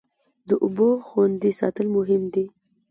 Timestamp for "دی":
2.33-2.45